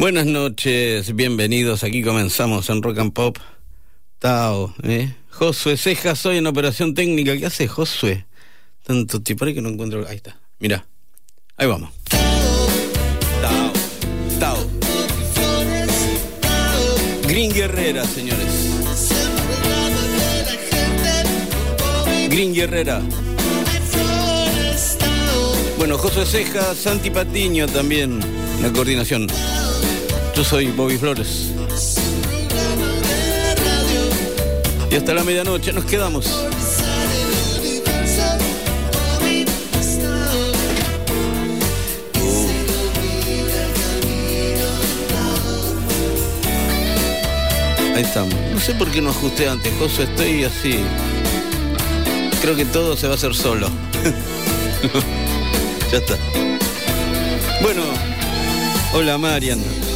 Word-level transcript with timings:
Buenas 0.00 0.24
noches, 0.24 1.14
bienvenidos. 1.14 1.84
Aquí 1.84 2.02
comenzamos 2.02 2.70
en 2.70 2.82
Rock 2.82 3.00
and 3.00 3.12
Pop. 3.12 3.36
Tao, 4.18 4.74
¿eh? 4.82 5.14
Josué 5.28 5.76
Cejas, 5.76 6.24
hoy 6.24 6.38
en 6.38 6.46
Operación 6.46 6.94
Técnica. 6.94 7.36
¿Qué 7.36 7.44
hace 7.44 7.68
Josué? 7.68 8.24
Tanto 8.82 9.20
tipo 9.20 9.44
que 9.44 9.60
no 9.60 9.68
encuentro. 9.68 10.06
Ahí 10.08 10.16
está, 10.16 10.40
mira. 10.58 10.86
Ahí 11.58 11.66
vamos. 11.66 11.90
Tao, 13.42 13.72
Tao. 14.40 14.70
Green 17.28 17.52
Guerrera, 17.52 18.02
señores. 18.06 18.70
Green 22.30 22.54
Guerrera. 22.54 23.02
Bueno, 25.76 25.98
Josué 25.98 26.24
Cejas, 26.24 26.78
Santi 26.78 27.10
Patiño 27.10 27.66
también, 27.66 28.18
la 28.62 28.72
coordinación. 28.72 29.26
Yo 30.40 30.44
soy 30.44 30.68
Bobby 30.68 30.96
Flores. 30.96 31.50
Y 34.90 34.94
hasta 34.94 35.12
la 35.12 35.22
medianoche 35.22 35.70
nos 35.70 35.84
quedamos. 35.84 36.46
Ahí 47.94 48.02
estamos. 48.02 48.34
No 48.54 48.60
sé 48.60 48.72
por 48.76 48.90
qué 48.90 49.02
no 49.02 49.10
ajusté 49.10 49.46
antes, 49.46 49.70
Josué, 49.78 50.04
estoy 50.04 50.44
así. 50.44 50.78
Creo 52.40 52.56
que 52.56 52.64
todo 52.64 52.96
se 52.96 53.08
va 53.08 53.12
a 53.12 53.16
hacer 53.16 53.34
solo. 53.34 53.68
ya 55.92 55.98
está. 55.98 56.16
Bueno, 57.60 57.82
hola 58.94 59.18
Marian. 59.18 59.89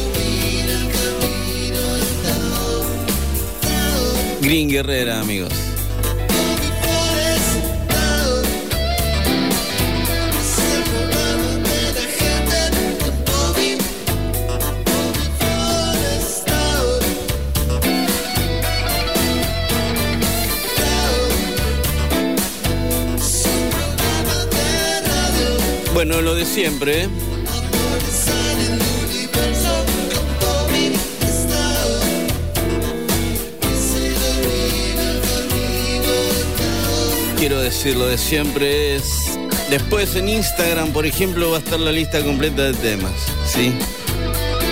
Green 4.45 4.69
Guerrera, 4.69 5.21
amigos. 5.21 5.51
Bueno, 25.95 26.21
lo 26.21 26.35
de 26.35 26.45
siempre. 26.45 27.09
Quiero 37.47 37.61
decir, 37.61 37.95
lo 37.95 38.07
de 38.07 38.17
siempre 38.17 38.95
es... 38.95 39.37
Después 39.69 40.15
en 40.15 40.29
Instagram, 40.29 40.91
por 40.91 41.05
ejemplo, 41.05 41.51
va 41.51 41.57
a 41.57 41.59
estar 41.59 41.79
la 41.79 41.91
lista 41.91 42.23
completa 42.23 42.63
de 42.63 42.73
temas, 42.73 43.11
¿sí? 43.45 43.71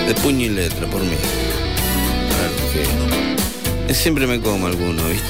De 0.08 0.14
puño 0.16 0.46
y 0.46 0.48
letra, 0.48 0.88
por 0.88 1.00
mí. 1.00 1.14
Claro 2.30 3.86
que... 3.86 3.94
Siempre 3.94 4.26
me 4.26 4.40
como 4.40 4.66
alguno, 4.66 5.04
¿viste? 5.04 5.24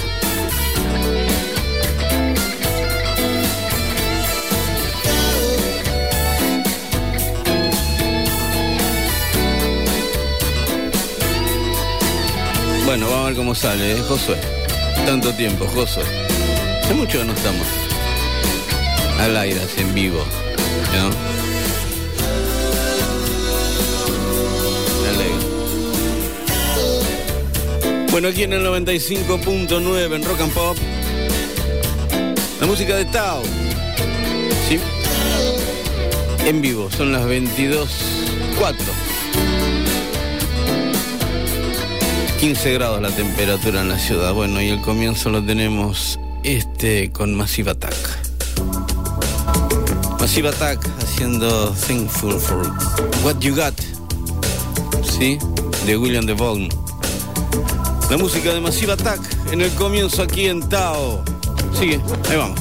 Bueno, 12.86 13.10
vamos 13.10 13.20
a 13.20 13.26
ver 13.26 13.36
cómo 13.36 13.54
sale, 13.54 13.92
¿eh? 13.92 14.02
Josué. 14.08 14.38
Tanto 15.04 15.30
tiempo, 15.34 15.66
Josué. 15.66 16.04
Hace 16.84 16.94
mucho 16.94 17.18
que 17.18 17.24
no 17.24 17.32
estamos 17.32 17.66
al 19.18 19.36
aire, 19.38 19.58
en 19.78 19.94
vivo, 19.94 20.22
¿no? 20.94 21.34
Bueno, 28.10 28.28
aquí 28.28 28.42
en 28.42 28.52
el 28.52 28.64
95.9 28.64 30.14
en 30.14 30.24
Rock 30.24 30.40
and 30.42 30.52
Pop, 30.52 30.76
la 32.60 32.66
música 32.66 32.94
de 32.96 33.06
Tao. 33.06 33.42
¿Sí? 34.68 34.78
En 36.46 36.60
vivo, 36.60 36.90
son 36.90 37.12
las 37.12 37.22
22.04. 37.22 38.74
15 42.38 42.72
grados 42.74 43.00
la 43.00 43.10
temperatura 43.10 43.80
en 43.80 43.88
la 43.88 43.98
ciudad. 43.98 44.34
Bueno, 44.34 44.60
y 44.60 44.68
el 44.68 44.82
comienzo 44.82 45.30
lo 45.30 45.42
tenemos 45.42 46.20
este 46.44 47.10
con 47.10 47.34
Massive 47.34 47.70
Attack. 47.70 47.96
Massive 50.20 50.50
Attack 50.50 50.86
haciendo 51.02 51.70
Thankful 51.86 52.38
for 52.38 52.70
What 53.24 53.38
You 53.40 53.54
Got. 53.56 53.74
¿Sí? 55.18 55.38
De 55.86 55.96
William 55.96 56.26
DeVaughn. 56.26 56.68
La 58.10 58.18
música 58.18 58.52
de 58.52 58.60
Massive 58.60 58.92
Attack 58.92 59.20
en 59.52 59.62
el 59.62 59.70
comienzo 59.72 60.22
aquí 60.22 60.46
en 60.46 60.68
Tao. 60.68 61.24
Sigue, 61.78 62.00
ahí 62.30 62.36
vamos. 62.36 62.60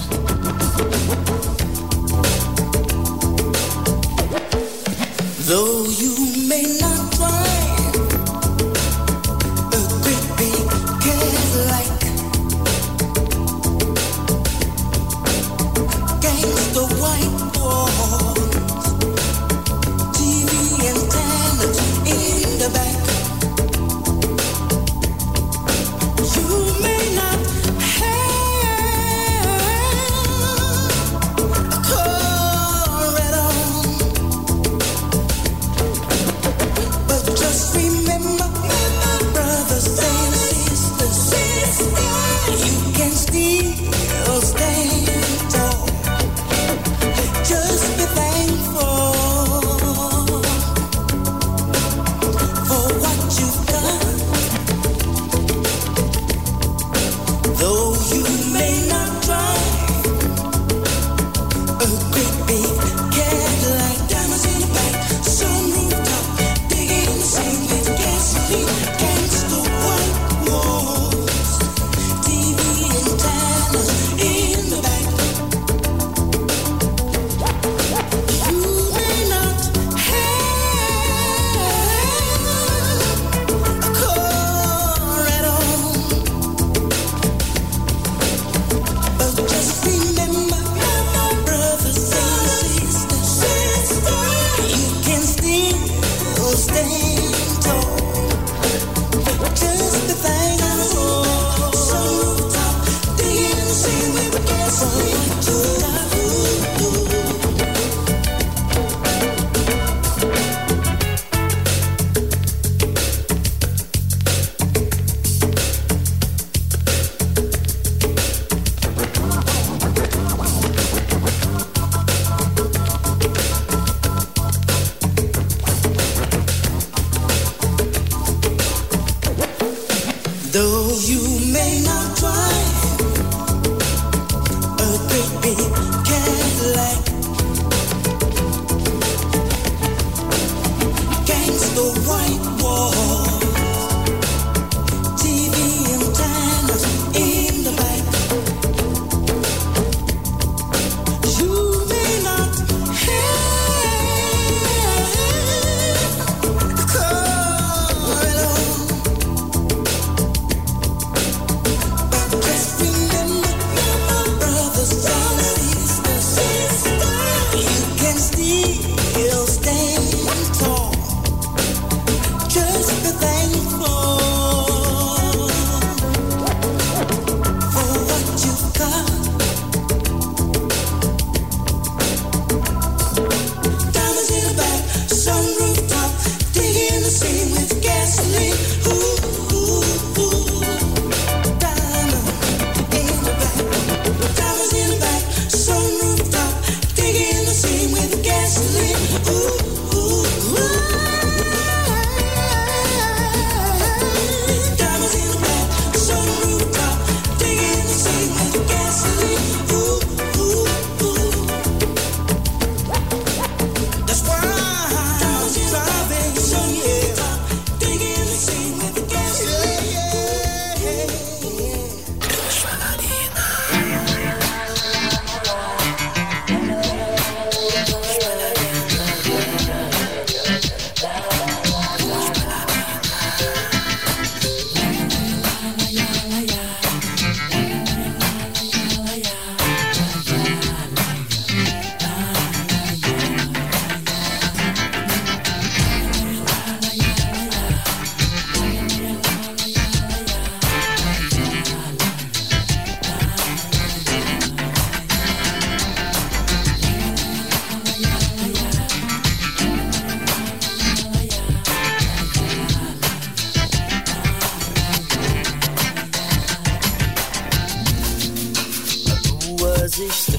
existe. 270.03 270.32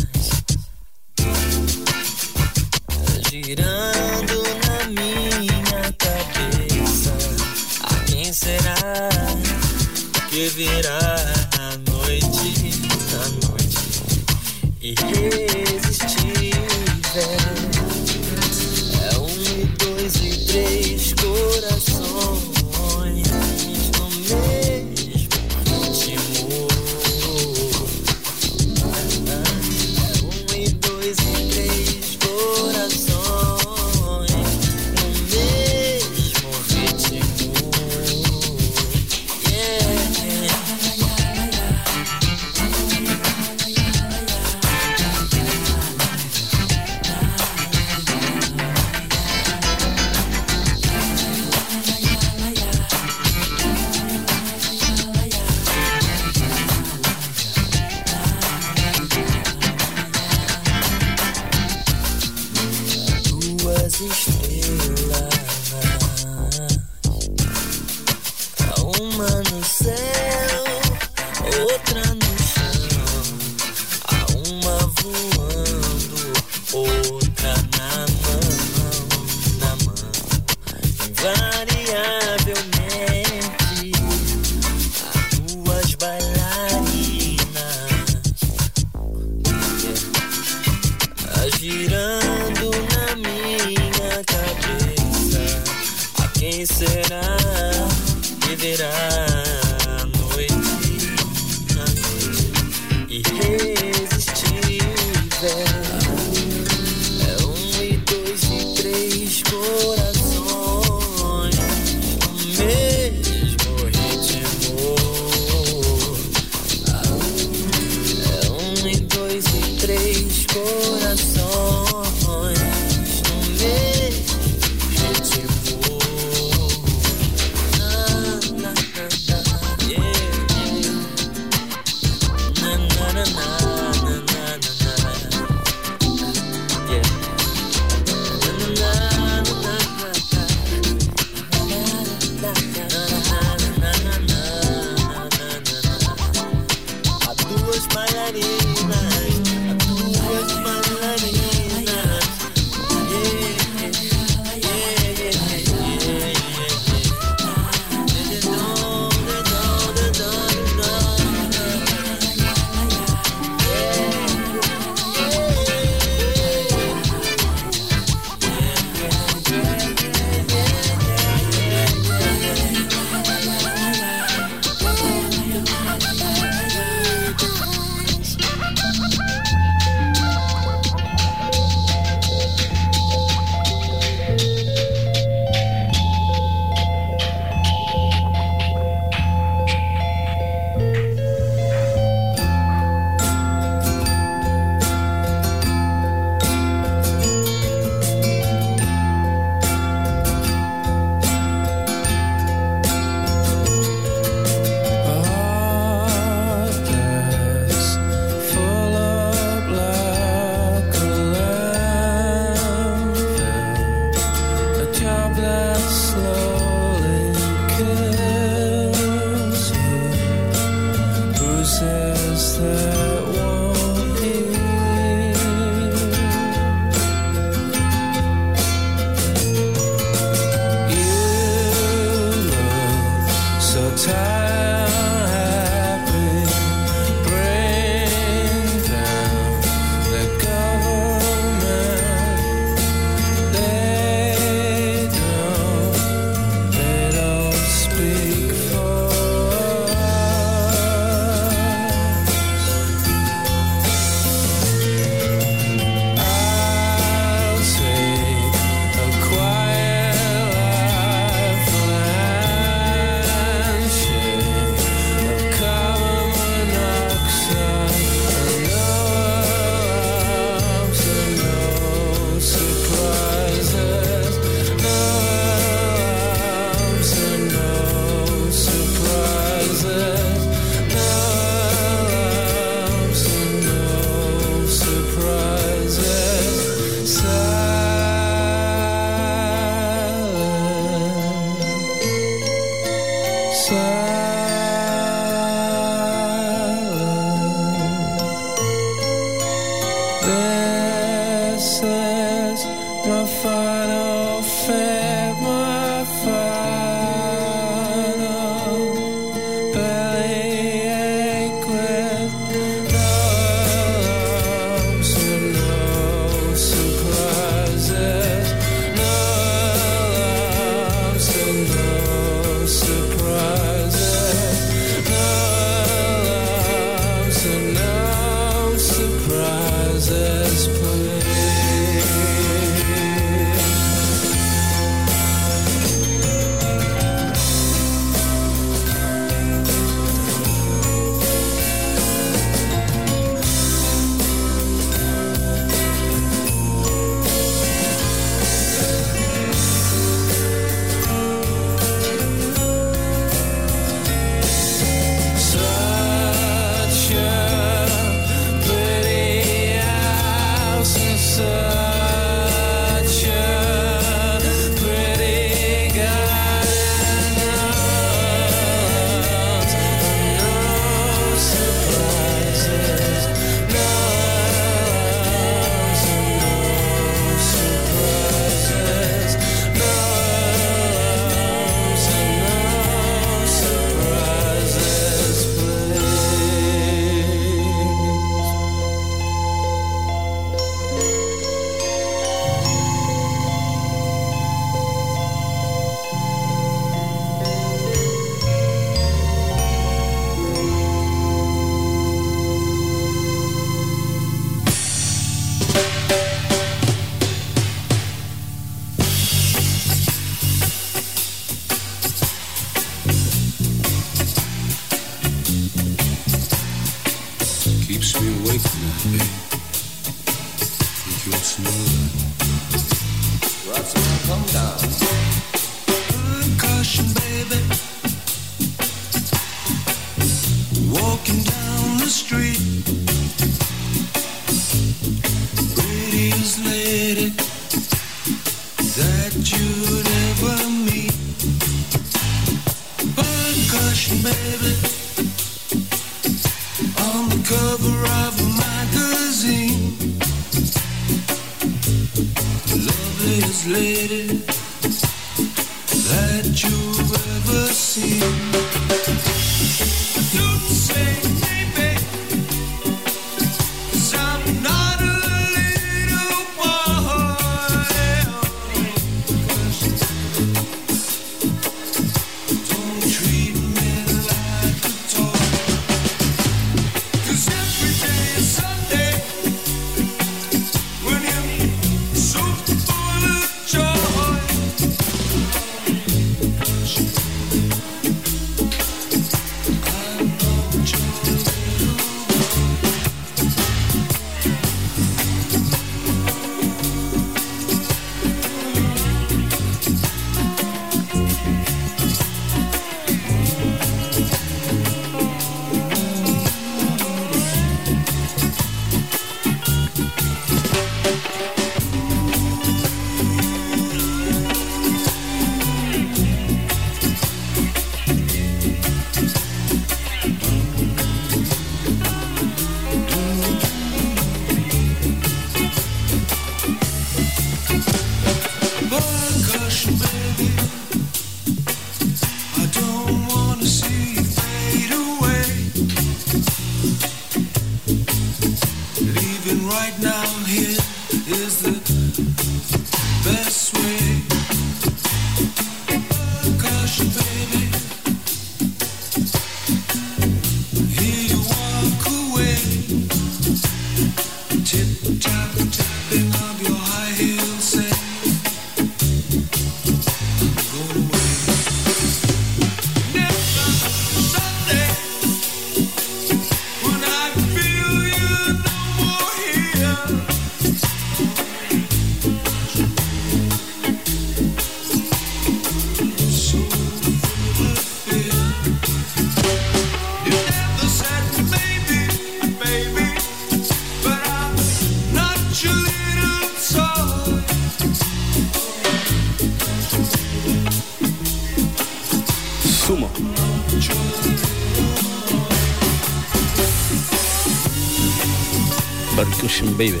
Baby. 599.76 600.00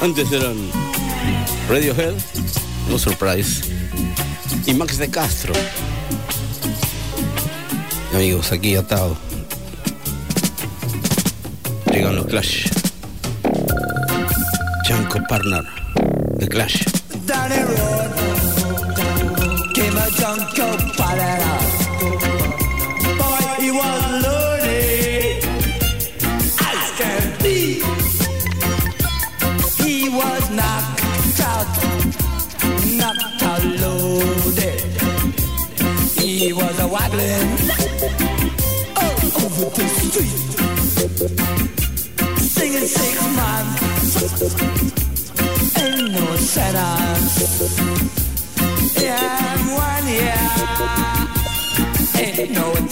Antes 0.00 0.32
eran 0.32 0.56
Radiohead, 1.68 2.14
No 2.90 2.98
Surprise, 2.98 3.62
y 4.66 4.74
Max 4.74 4.98
de 4.98 5.08
Castro. 5.08 5.54
Amigos, 8.12 8.50
aquí 8.50 8.74
atado. 8.74 9.16
Llegan 11.92 12.16
los 12.16 12.26
Clash. 12.26 12.66
Chanco 14.88 15.20
Partner, 15.28 15.62
The 16.40 16.48
Clash. 16.48 17.01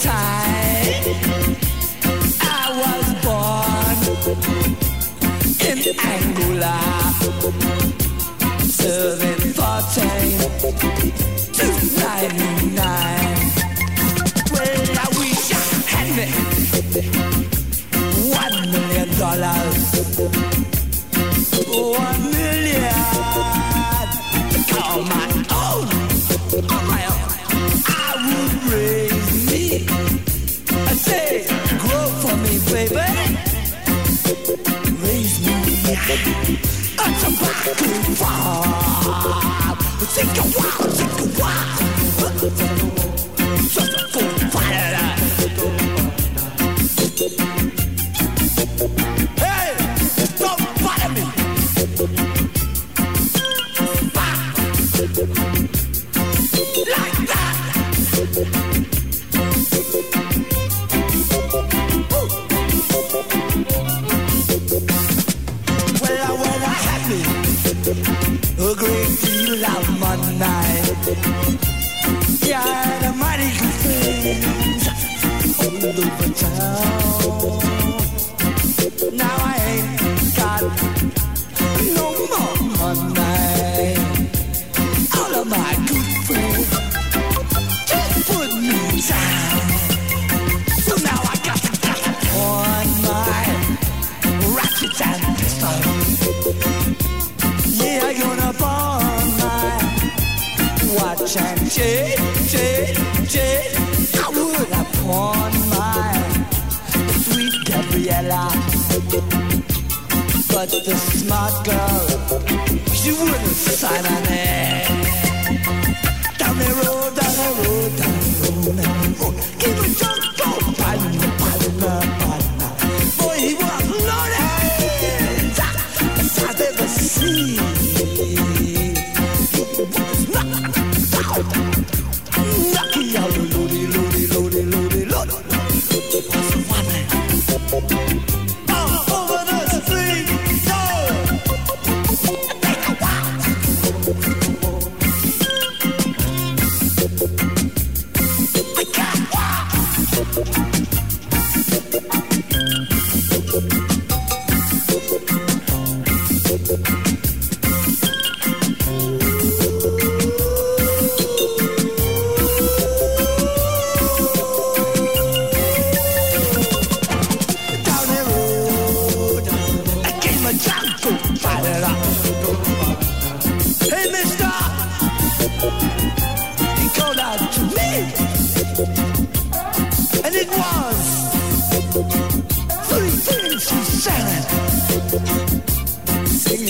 tied. 0.01 1.05
I 2.41 2.65
was 2.81 3.07
born 3.23 3.97
in 5.69 5.99
Angola. 5.99 7.00
Wow. 40.61 41.00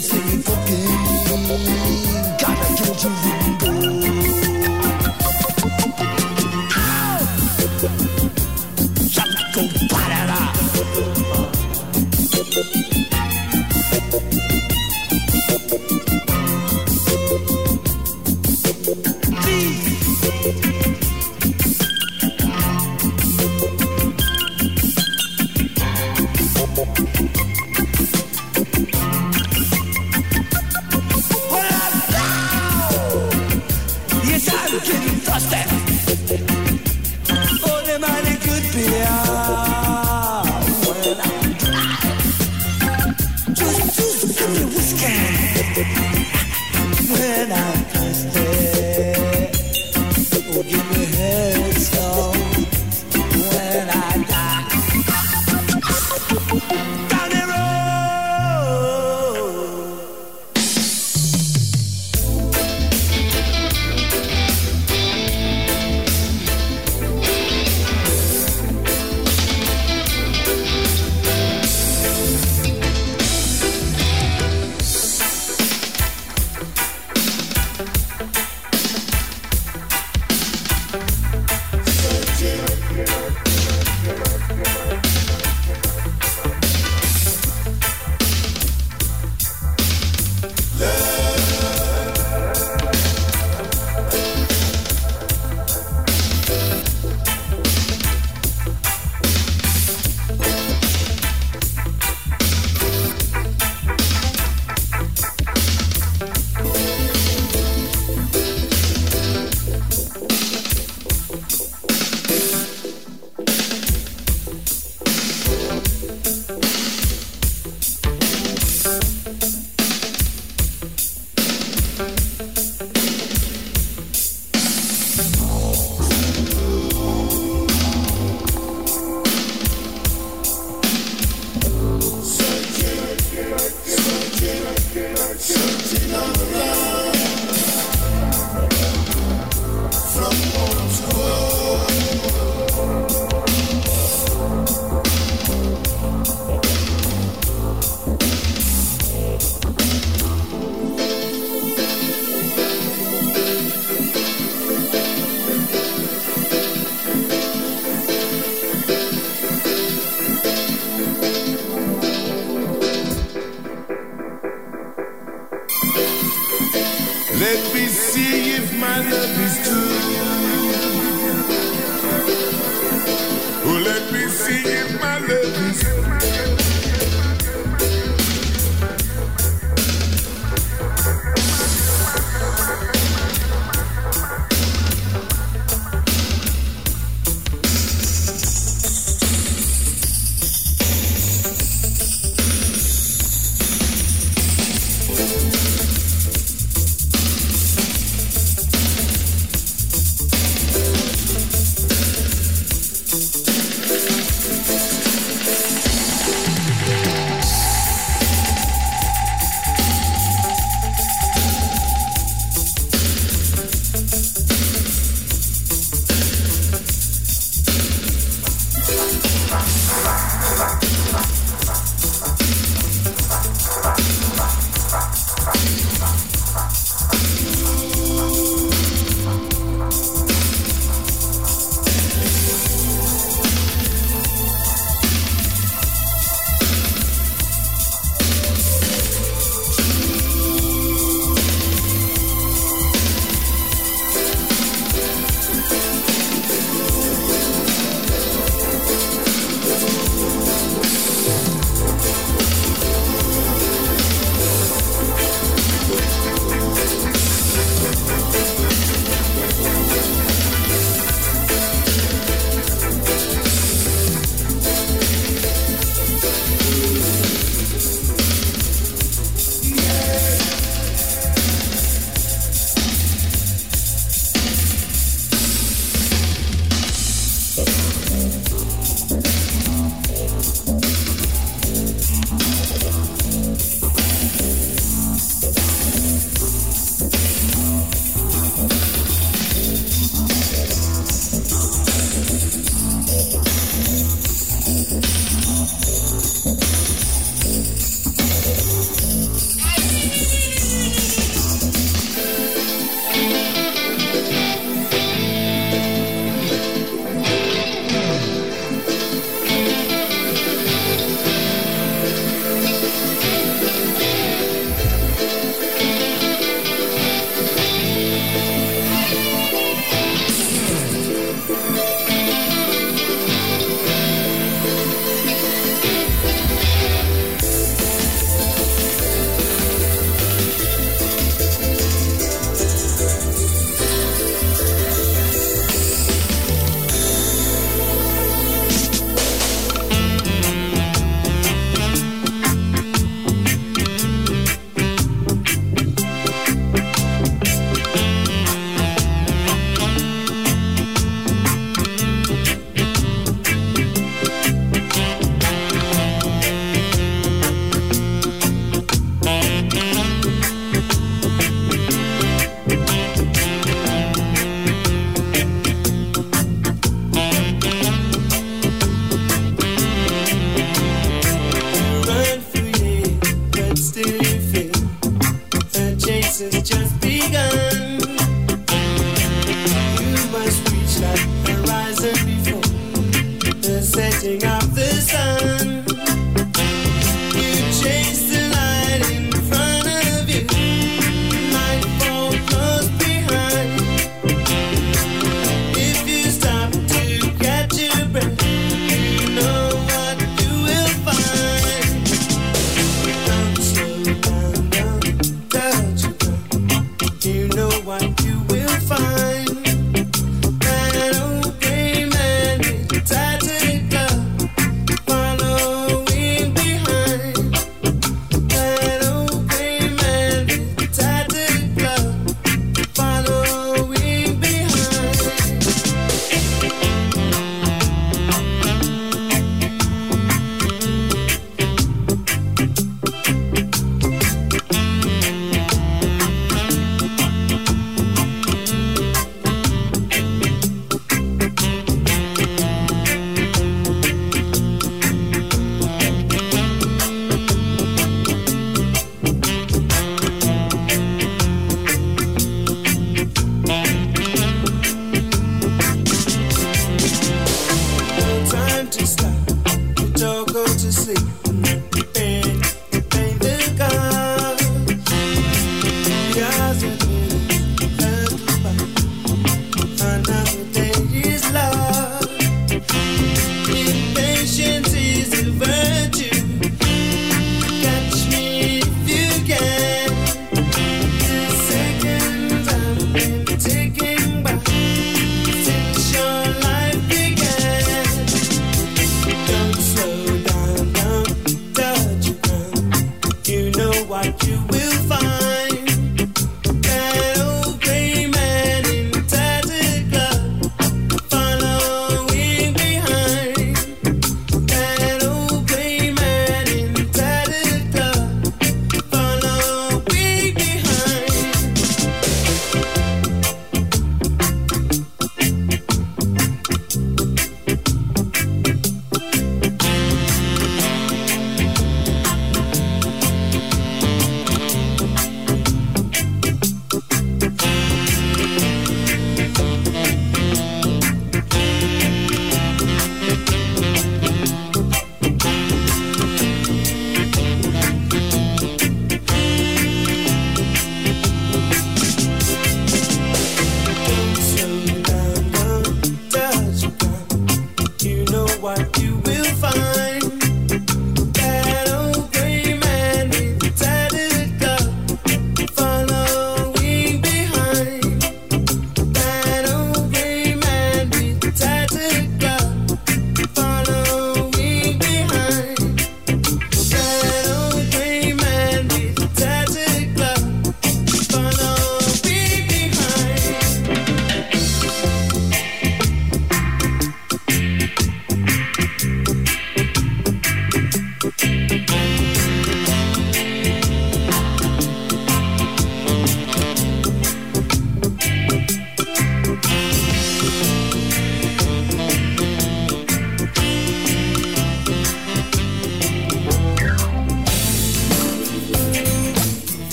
Singing 0.00 0.42
for 0.42 0.56
game. 0.66 2.36
Gotta 2.36 2.82
get 2.82 3.04
you 3.04 3.10
ringo. 3.10 4.23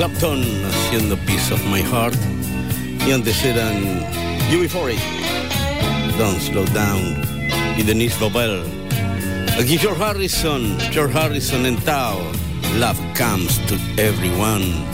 Clapton 0.00 0.42
haciendo 0.64 1.14
Piece 1.26 1.52
of 1.52 1.62
My 1.66 1.82
Heart. 1.82 2.16
Y 3.06 3.12
antes 3.12 3.44
eran 3.44 4.00
UB40, 4.50 4.96
Don't 6.16 6.40
Slow 6.40 6.64
Down 6.72 7.22
y 7.76 7.82
Denise 7.82 8.18
Bobel. 8.18 8.62
Aquí 9.58 9.76
George 9.76 10.02
Harrison, 10.02 10.78
George 10.90 11.12
Harrison 11.12 11.66
en 11.66 11.76
Tao, 11.76 12.18
Love 12.78 12.98
Comes 13.14 13.58
to 13.66 13.74
Everyone. 13.98 14.89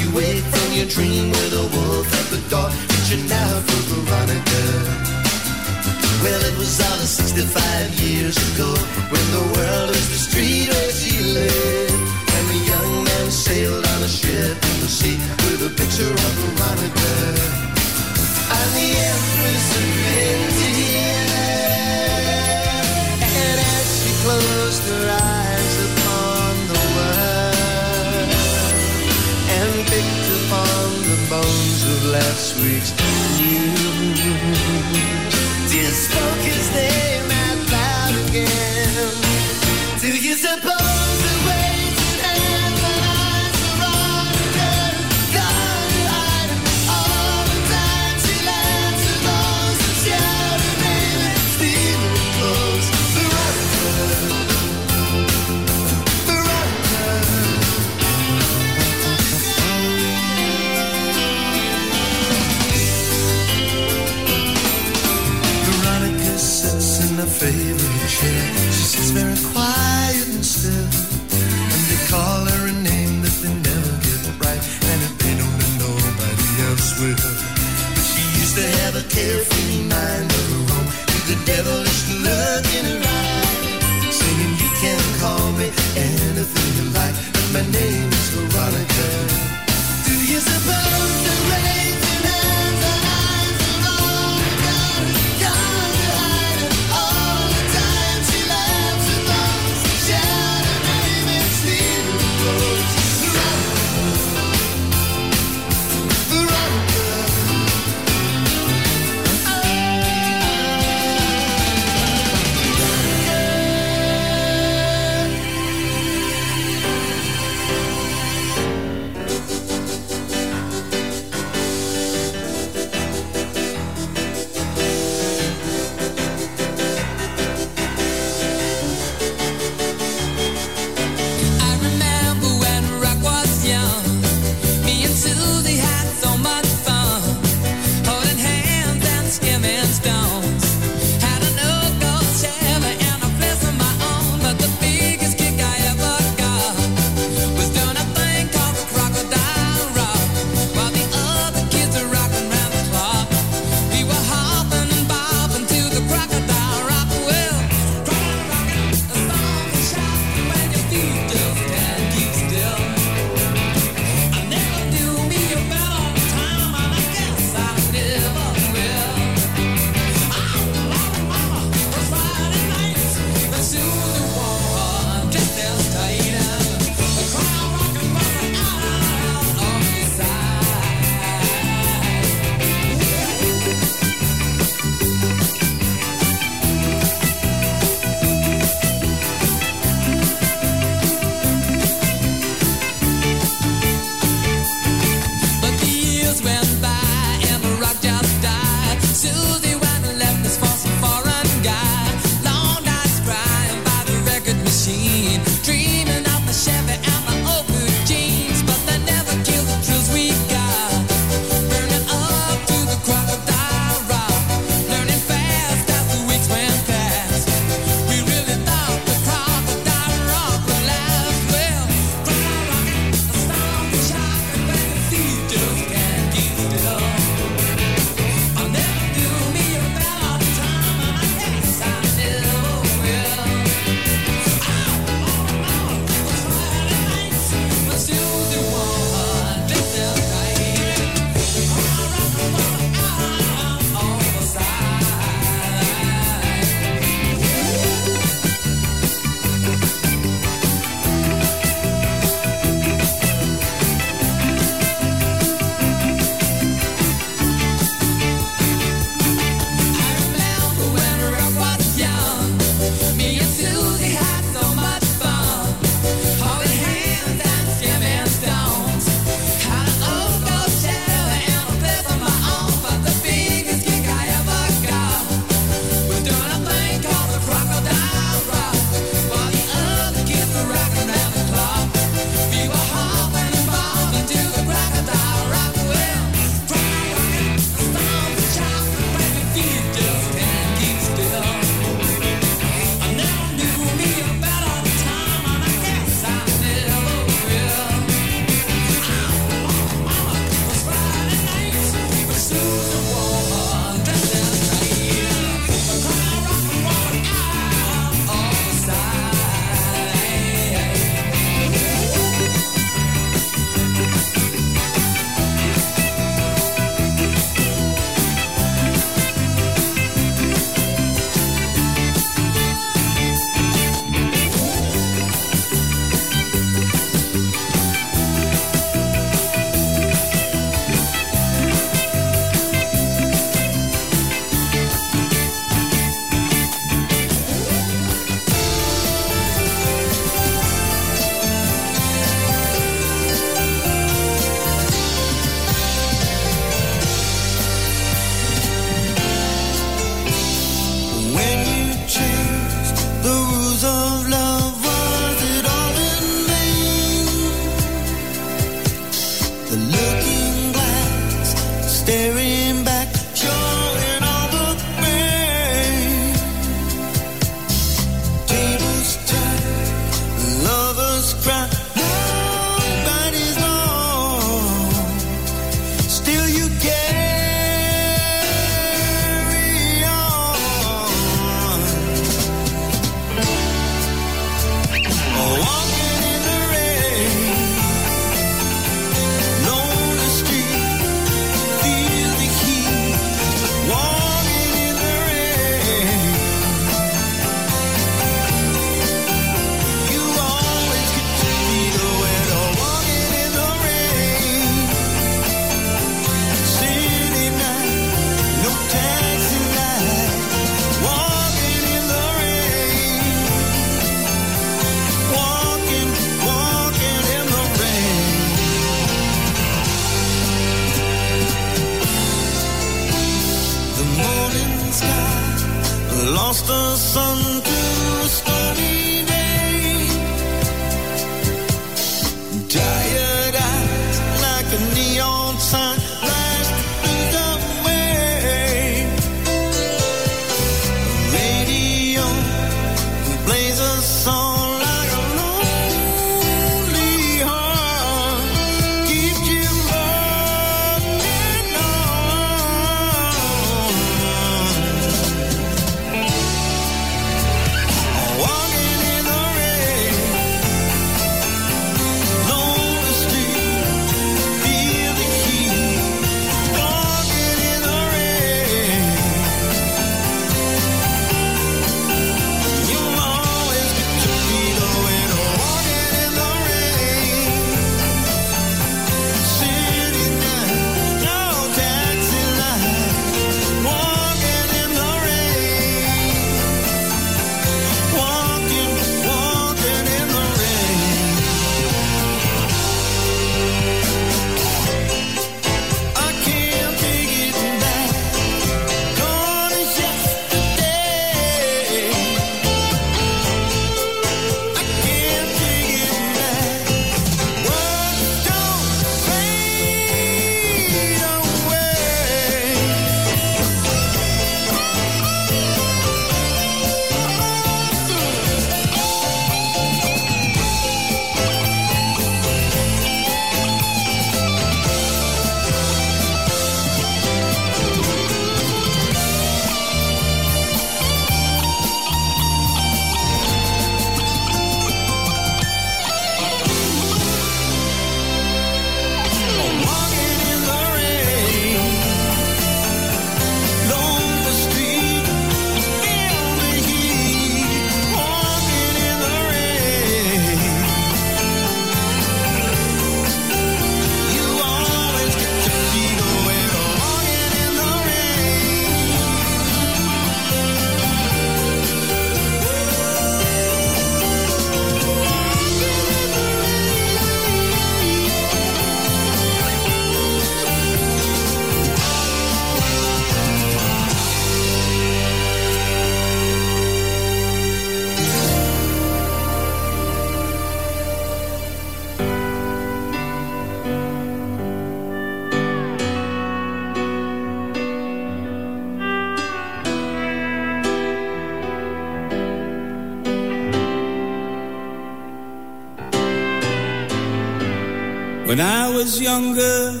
was 599.06 599.20
younger, 599.20 600.00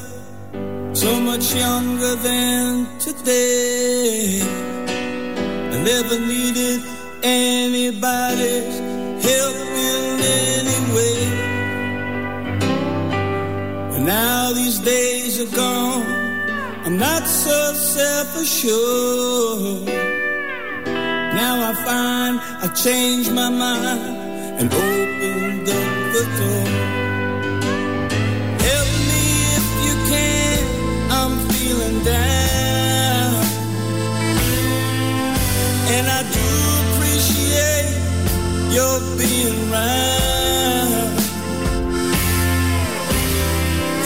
so 0.92 1.20
much 1.20 1.54
younger 1.54 2.16
than 2.16 2.86
today. 2.98 4.40
I 5.74 5.76
never 5.92 6.18
needed 6.18 6.80
anybody's 7.22 8.76
help 9.28 9.56
in 9.92 10.20
any 10.50 10.80
way. 10.96 11.22
And 13.94 14.04
now 14.06 14.52
these 14.52 14.78
days 14.80 15.40
are 15.40 15.52
gone, 15.54 16.04
I'm 16.84 16.98
not 16.98 17.28
so 17.28 17.58
self-assured. 17.74 18.74
Now 21.40 21.54
I 21.70 21.72
find 21.86 22.34
I 22.64 22.66
changed 22.74 23.30
my 23.32 23.50
mind 23.50 24.16
and 24.58 24.68
opened 24.72 25.68
up 25.78 26.12
the 26.14 26.24
door. 26.38 26.95
you're 38.76 39.00
being 39.16 39.70
right. 39.70 41.16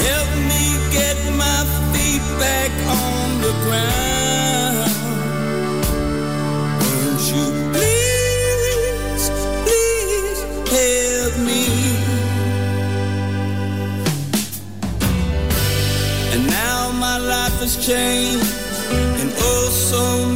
Help 0.06 0.30
me 0.50 0.64
get 0.98 1.16
my 1.44 1.60
feet 1.90 2.24
back 2.38 2.72
on 3.02 3.26
the 3.46 3.54
ground. 3.64 4.92
Won't 6.82 7.22
you 7.32 7.46
please, 7.74 9.24
please 9.64 10.40
help 10.76 11.34
me? 11.48 11.64
And 16.32 16.42
now 16.46 16.92
my 16.92 17.18
life 17.18 17.56
has 17.64 17.74
changed, 17.84 18.54
and 19.20 19.30
oh 19.36 19.68
so 19.90 20.29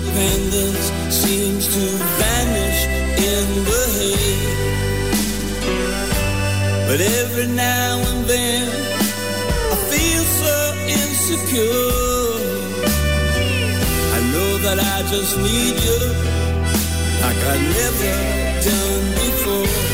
independence 0.00 0.90
seems 1.12 1.66
to 1.66 1.84
vanish 2.20 2.86
in 3.30 3.46
the 3.68 3.82
haze. 3.96 4.58
But 6.88 7.00
every 7.00 7.48
now 7.48 7.98
and 8.10 8.24
then 8.24 8.68
I 9.72 9.76
feel 9.90 10.22
so 10.42 10.56
insecure. 10.98 11.88
I 14.16 14.20
know 14.32 14.50
that 14.64 14.78
I 14.78 15.02
just 15.08 15.36
need 15.38 15.76
you 15.86 16.00
like 17.22 17.40
I 17.44 17.56
never 17.78 18.12
done 18.68 19.06
before. 19.22 19.89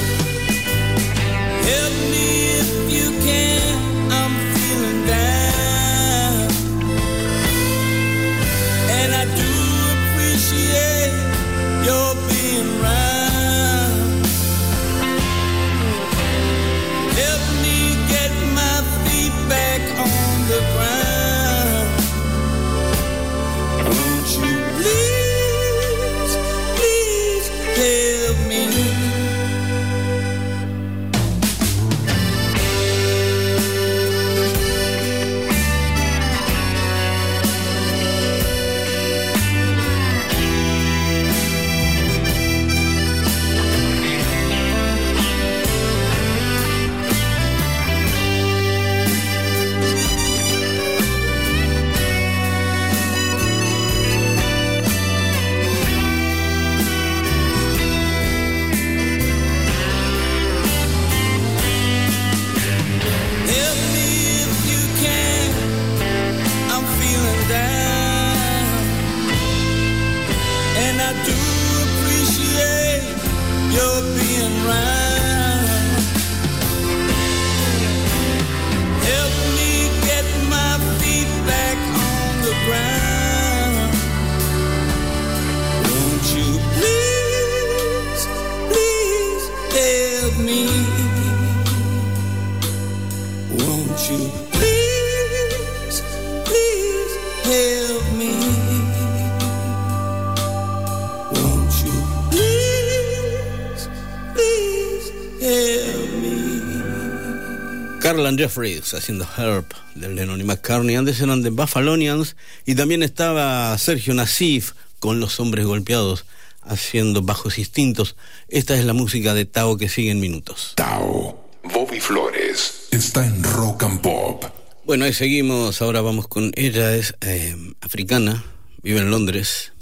Carlan 108.37 108.39
Jeffries 108.39 108.95
haciendo 108.95 109.27
Herb 109.37 109.67
del 109.95 110.15
Lennon 110.15 110.41
y 110.41 110.45
McCartney. 110.45 110.97
Antes 110.97 111.21
eran 111.21 111.43
de 111.43 111.51
Buffalonians. 111.51 112.37
Y 112.67 112.75
también 112.75 113.03
estaba 113.03 113.77
Sergio 113.79 114.15
Nasif 114.15 114.73
con 114.99 115.21
Los 115.21 115.41
Hombres 115.41 115.65
Golpeados 115.65 116.25
haciendo 116.63 117.23
Bajos 117.23 117.59
Instintos. 117.59 118.17
Esta 118.49 118.77
es 118.77 118.85
la 118.85 118.93
música 118.93 119.35
de 119.35 119.47
Tao 119.47 119.77
que 119.77 119.89
sigue 119.89 120.11
en 120.11 120.21
minutos. 120.21 120.73
Tao, 120.77 121.49
Bobby 121.65 122.01
Flores, 122.01 122.89
está 122.91 123.25
en 123.27 123.43
Rock 123.43 123.85
and 123.85 124.01
Pop. 124.01 124.45
Bueno, 124.85 125.05
ahí 125.05 125.15
seguimos. 125.15 125.81
Ahora 125.81 126.01
vamos 126.01 126.29
con 126.29 126.53
ella. 126.57 126.95
Es 126.95 127.15
eh, 127.23 127.57
africana, 127.81 128.45
vive 128.83 129.01
en 129.01 129.11
Londres. 129.11 129.73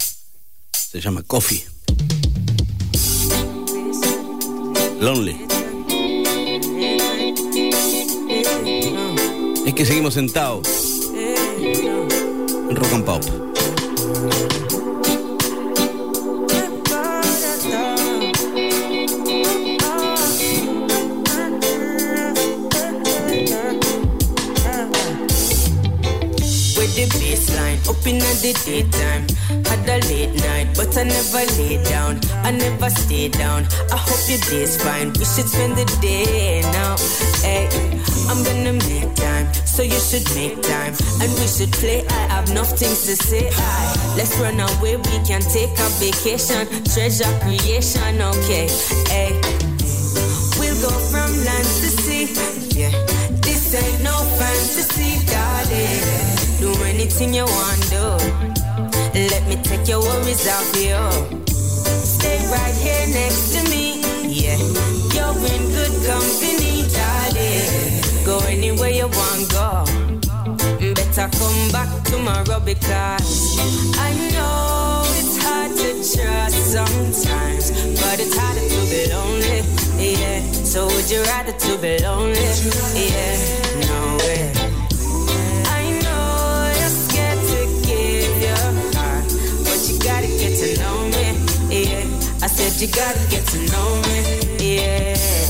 Se 0.71 1.01
llama 1.01 1.23
Coffee. 1.23 1.65
Lonely. 5.01 5.54
Que 9.75 9.85
seguimos 9.85 10.13
sentados 10.13 11.11
en 11.13 12.75
Rock 12.75 12.93
and 12.93 13.05
Pop. 13.05 13.21
with 26.77 26.95
the 26.95 27.05
baseline 27.19 27.79
up 27.89 28.07
in 28.07 28.19
the 28.19 28.53
daytime. 28.65 29.25
Had 29.65 29.89
a 29.89 30.07
late 30.07 30.33
night, 30.35 30.67
but 30.75 30.95
I 30.97 31.03
never 31.03 31.43
lay 31.57 31.83
down. 31.83 32.19
I 32.43 32.51
never 32.51 32.89
stay 32.89 33.29
down. 33.29 33.65
I 33.91 33.97
hope 33.97 34.29
your 34.29 34.39
day's 34.49 34.81
fine. 34.81 35.09
We 35.13 35.25
should 35.25 35.47
spend 35.47 35.75
the 35.75 35.85
day 36.01 36.61
now. 36.71 36.95
Hey, 37.41 37.67
I'm 38.29 38.43
gonna 38.43 38.73
make 38.73 39.13
time, 39.15 39.47
so 39.75 39.83
you 39.83 39.99
should 39.99 40.23
make 40.35 40.61
time. 40.61 40.93
And 41.19 41.29
we 41.35 41.47
should 41.47 41.71
play. 41.73 42.07
I 42.07 42.21
have 42.31 42.49
enough 42.49 42.71
things 42.79 43.03
to 43.07 43.15
say. 43.15 43.49
Aye, 43.51 44.13
let's 44.15 44.39
run 44.39 44.59
away. 44.59 44.95
We 44.95 45.17
can 45.27 45.41
take 45.41 45.75
a 45.75 45.87
vacation. 45.99 46.63
Treasure 46.87 47.33
creation, 47.43 48.15
okay. 48.31 48.71
Hey, 49.11 49.35
we'll 50.55 50.79
go 50.79 50.93
from 51.11 51.29
land 51.43 51.67
to 51.83 51.89
sea. 51.91 52.31
Yeah, 52.71 52.91
this 53.43 53.75
ain't 53.75 54.01
no 54.01 54.15
fantasy, 54.39 55.19
darling. 55.27 56.03
Do 56.63 56.71
anything 56.85 57.33
you 57.33 57.43
want, 57.43 57.81
do. 57.91 58.07
Let 59.31 59.43
me 59.47 59.55
take 59.61 59.87
your 59.89 59.99
worries 59.99 60.47
off 60.47 60.71
you. 60.79 60.95
Stay 62.15 62.39
right 62.47 62.75
here 62.79 63.07
next 63.11 63.51
to 63.53 63.69
me. 63.69 63.99
Yeah, 64.23 64.57
you're 65.15 65.35
in 65.51 65.63
good 65.75 65.95
company, 66.07 66.87
darling. 66.95 67.94
Go 68.25 68.39
anywhere 68.47 68.89
you 68.89 69.07
want, 69.07 69.51
go. 69.51 69.85
Better 70.95 71.29
come 71.37 71.71
back 71.71 72.03
tomorrow 72.05 72.59
because 72.59 73.59
I 73.99 74.13
know 74.33 75.03
it's 75.19 75.37
hard 75.43 75.71
to 75.77 75.93
trust 75.93 76.57
sometimes, 76.73 77.69
but 78.01 78.19
it's 78.19 78.35
harder 78.35 78.65
to 78.65 78.81
be 78.89 79.13
lonely. 79.13 79.61
Yeah, 80.01 80.41
so 80.63 80.87
would 80.87 81.07
you 81.07 81.21
rather 81.21 81.51
to 81.51 81.77
be 81.77 81.99
lonely? 81.99 82.49
Yeah, 82.97 83.37
no 83.85 84.17
way. 84.17 84.51
I 85.69 85.99
know 86.01 86.73
you're 86.79 86.95
scared 87.05 87.41
to 87.51 87.59
give 87.85 88.41
your 88.41 88.57
heart, 88.97 89.29
but 89.65 89.79
you 89.87 89.99
gotta 89.99 90.27
get 90.27 90.57
to 90.61 90.81
know 90.81 90.97
me. 91.13 91.25
Yeah, 91.69 92.41
I 92.41 92.47
said 92.47 92.73
you 92.81 92.87
gotta 92.91 93.21
get 93.29 93.45
to 93.53 93.59
know 93.71 94.01
me. 94.07 94.75
Yeah. 94.77 95.44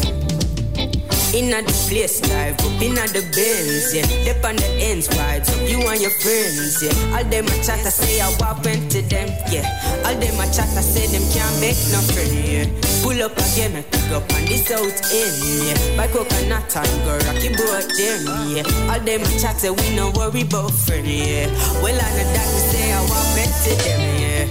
Inna 1.35 1.61
the 1.61 1.75
place, 1.91 2.21
drive 2.21 2.55
up 2.63 2.81
inna 2.81 3.03
the 3.11 3.19
Benz, 3.35 3.91
yeah. 3.91 4.07
Dip 4.23 4.39
on 4.45 4.55
the 4.55 4.69
ends, 4.79 5.09
vibes 5.09 5.51
you 5.67 5.83
and 5.83 5.99
your 5.99 6.15
friends, 6.23 6.79
yeah. 6.79 6.95
All 7.11 7.27
them 7.27 7.43
a 7.43 7.55
chat, 7.59 7.83
I 7.83 7.91
say 7.91 8.21
I 8.23 8.31
walk 8.39 8.63
went 8.63 8.89
to 8.95 9.01
them, 9.03 9.27
yeah. 9.51 9.67
All 10.07 10.15
them 10.15 10.39
a 10.39 10.47
chat, 10.55 10.71
I 10.71 10.79
say 10.79 11.11
them 11.11 11.27
can't 11.35 11.51
make 11.59 11.75
no 11.91 11.99
friend, 12.07 12.31
yeah. 12.39 12.71
Pull 13.03 13.19
up 13.19 13.35
again, 13.35 13.75
I 13.75 13.83
pick 13.83 14.11
up 14.15 14.23
on 14.31 14.47
the 14.47 14.55
south 14.63 14.95
end, 15.11 15.35
yeah. 15.67 15.97
By 15.99 16.07
coconut 16.07 16.71
and 16.71 16.95
go 17.03 17.19
rocky 17.27 17.51
boat 17.51 17.83
them, 17.83 18.21
yeah. 18.55 18.87
All 18.87 19.03
them 19.03 19.19
a 19.19 19.31
chat, 19.35 19.59
say 19.59 19.75
we 19.75 19.91
no 19.91 20.15
worry 20.15 20.47
about 20.47 20.71
friend, 20.71 21.03
yeah. 21.03 21.51
Well, 21.83 21.99
I 21.99 22.07
know 22.15 22.27
that, 22.31 22.47
I 22.47 22.61
say 22.63 22.95
I 22.95 23.01
walk 23.11 23.27
went 23.35 23.51
to 23.67 23.73
them, 23.83 24.01
yeah. 24.23 24.47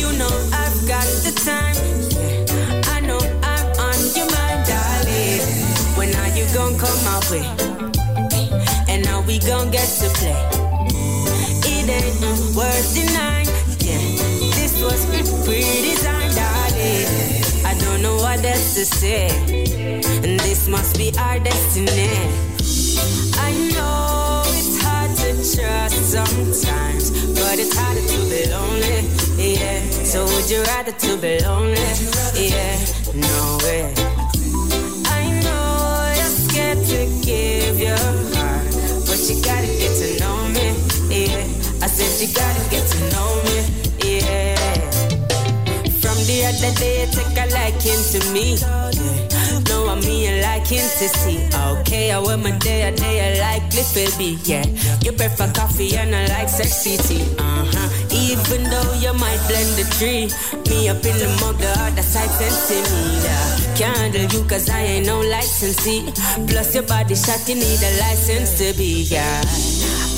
You 0.00 0.08
know 0.16 0.32
I've 0.48 0.80
got 0.88 1.04
the 1.28 1.36
time, 1.44 1.76
come 6.80 7.00
my 7.04 7.20
way? 7.30 7.44
And 8.88 9.04
now 9.04 9.20
we 9.28 9.38
gonna 9.38 9.70
get 9.70 9.88
to 10.00 10.08
play. 10.18 10.40
It 11.72 11.86
ain't 11.98 12.56
worth 12.56 12.88
denying. 12.94 13.46
Yeah, 13.84 14.00
this 14.56 14.72
was 14.82 15.04
pre-designed, 15.44 16.34
darling. 16.34 17.06
I 17.70 17.74
don't 17.84 18.00
know 18.02 18.16
what 18.16 18.42
else 18.44 18.74
to 18.76 18.84
say. 18.86 19.28
And 20.24 20.40
this 20.40 20.68
must 20.68 20.96
be 20.96 21.12
our 21.18 21.38
destiny. 21.38 22.08
I 23.46 23.50
know 23.74 24.42
it's 24.58 24.76
hard 24.82 25.10
to 25.20 25.30
trust 25.52 25.98
sometimes, 26.16 27.10
but 27.36 27.58
it's 27.58 27.76
harder 27.76 28.04
to 28.12 28.18
be 28.32 28.42
lonely. 28.56 28.98
Yeah. 29.36 29.80
So 30.04 30.24
would 30.24 30.48
you 30.50 30.62
rather 30.62 30.92
to 30.92 31.16
be 31.18 31.40
lonely? 31.44 31.90
Yeah. 32.34 32.76
No 33.14 33.58
way. 33.64 34.19
Give 37.30 37.78
your 37.78 38.04
heart, 38.34 38.66
but 39.06 39.20
you 39.28 39.36
gotta 39.42 39.70
get 39.80 39.92
to 40.02 40.08
know 40.20 40.36
me. 40.56 40.66
Yeah. 41.14 41.84
I 41.84 41.86
said 41.86 42.12
you 42.20 42.28
gotta 42.34 42.62
get 42.72 42.84
to 42.92 42.98
know 43.12 43.30
me. 43.46 43.56
Yeah. 44.02 44.80
From 46.02 46.18
the 46.28 46.38
other 46.50 46.72
day, 46.82 47.06
take 47.14 47.38
a 47.42 47.46
liking 47.54 48.02
to 48.12 48.18
me. 48.34 48.46
Yeah. 48.56 48.90
Know 49.68 49.86
what 49.86 49.98
me 50.06 50.26
and 50.26 50.42
liking 50.42 50.88
to 50.98 51.06
see. 51.20 51.38
Okay, 51.78 52.10
I 52.10 52.18
wear 52.18 52.36
my 52.36 52.50
day 52.58 52.88
a 52.88 52.90
day, 52.96 53.16
I 53.26 53.30
like 53.46 53.64
little 53.74 54.18
B. 54.18 54.38
Yeah. 54.44 54.64
You 55.04 55.12
prefer 55.12 55.52
coffee 55.52 55.96
and 55.96 56.14
I 56.14 56.26
like 56.34 56.48
sexy 56.48 56.96
tea. 56.96 57.22
Uh 57.38 57.64
huh. 57.72 58.09
Even 58.30 58.62
though 58.70 58.92
you 58.94 59.12
might 59.14 59.42
blend 59.48 59.74
the 59.74 59.86
tree, 59.98 60.30
me 60.70 60.88
up 60.88 61.02
in 61.04 61.16
the 61.18 61.26
mug, 61.40 61.58
the 61.58 61.72
other 61.82 62.02
side 62.02 62.30
centimeter. 62.30 63.40
Can't 63.74 63.96
handle 63.98 64.22
you 64.30 64.46
cause 64.48 64.70
I 64.70 64.82
ain't 64.82 65.06
no 65.06 65.18
licensee. 65.20 66.06
Plus 66.46 66.72
your 66.76 66.84
body 66.84 67.16
shot, 67.16 67.42
you 67.48 67.56
need 67.56 67.82
a 67.82 67.92
license 67.98 68.56
to 68.58 68.72
be. 68.78 69.02
Yeah. 69.10 69.42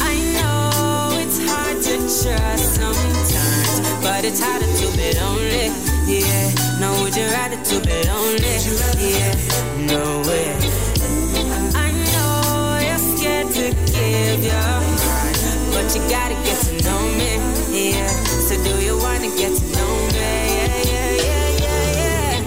I 0.04 0.14
know 0.36 1.16
it's 1.22 1.38
hard 1.48 1.80
to 1.88 1.94
trust 2.04 2.74
sometimes, 2.76 3.80
but 4.04 4.26
it's 4.26 4.40
harder 4.44 4.68
to 4.80 4.86
be 4.92 5.08
lonely. 5.16 5.72
Yeah, 6.04 6.52
no, 6.80 6.92
would 7.00 7.16
you 7.16 7.24
rather 7.32 7.56
to 7.56 7.76
be 7.80 7.96
lonely? 8.12 8.56
Yeah, 9.00 9.32
no 9.88 10.20
way. 10.28 10.52
I 11.72 11.88
know 12.12 12.76
you're 12.76 13.16
scared 13.16 13.48
to 13.56 13.66
give 13.90 14.44
your 14.44 14.91
you 15.94 16.00
gotta 16.08 16.34
get 16.44 16.58
to 16.64 16.72
know 16.84 17.02
me. 17.18 17.36
Yeah, 17.68 18.08
so 18.48 18.56
do 18.64 18.82
you 18.82 18.96
wanna 18.96 19.28
get 19.36 19.52
to 19.52 19.64
know 19.76 19.92
me? 20.08 20.16
Yeah, 20.16 20.82
yeah, 20.88 21.10
yeah, 21.24 21.48
yeah, 21.64 21.98
yeah. 21.98 22.40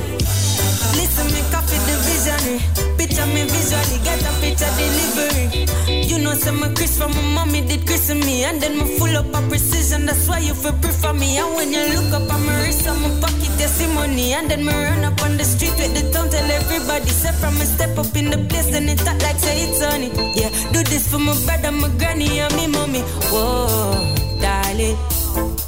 Listen, 0.98 1.28
me 1.34 1.42
copy 1.54 1.78
the 1.86 1.96
visionary. 2.06 2.58
Picture 2.98 3.28
me 3.28 3.44
visually, 3.46 3.98
get 4.04 4.22
a 4.26 4.32
picture 4.42 4.72
delivery. 4.78 5.85
You 6.16 6.24
know, 6.24 6.34
some 6.34 6.62
my 6.62 6.70
Chris 6.74 6.98
from 6.98 7.12
my 7.12 7.22
mommy 7.34 7.60
did 7.60 7.86
Chris 7.86 8.10
and 8.10 8.22
me, 8.22 8.46
and 8.46 8.62
then 8.62 8.78
me 8.78 8.98
full 8.98 9.18
up 9.18 9.36
of 9.36 9.50
precision. 9.50 10.06
That's 10.06 10.30
why 10.30 10.40
you 10.40 10.54
feel 10.54 10.72
prefer 10.80 11.12
me. 11.12 11.38
And 11.38 11.54
when 11.56 11.74
you 11.74 11.84
look 11.94 12.14
up 12.14 12.32
at 12.32 12.40
my 12.40 12.64
wrist, 12.64 12.88
on 12.88 13.02
my 13.02 13.10
pocket, 13.20 13.52
you 13.60 13.68
see 13.68 13.94
money. 13.94 14.32
And 14.32 14.50
then 14.50 14.64
me 14.64 14.72
run 14.72 15.04
up 15.04 15.22
on 15.22 15.36
the 15.36 15.44
street 15.44 15.76
with 15.76 15.94
the 15.94 16.10
tongue, 16.14 16.30
tell 16.30 16.50
everybody. 16.50 17.10
Say 17.10 17.34
from 17.34 17.56
me 17.56 17.66
step 17.66 17.98
up 17.98 18.16
in 18.16 18.30
the 18.30 18.38
place, 18.48 18.74
and 18.74 18.90
it 18.90 19.06
act 19.06 19.24
like 19.24 19.40
say 19.40 19.64
it's 19.68 19.80
sunny. 19.80 20.08
Yeah, 20.40 20.52
do 20.72 20.84
this 20.84 21.06
for 21.12 21.20
my 21.20 21.36
brother, 21.46 21.74
my 21.74 21.90
granny, 21.98 22.40
and 22.40 22.56
me 22.56 22.68
mommy. 22.68 23.02
Whoa, 23.28 24.40
darling. 24.40 25.65